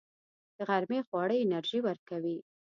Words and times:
د 0.57 0.57
غرمې 0.67 0.99
خواړه 1.07 1.35
انرژي 1.43 1.79
ورکوي 1.83 2.37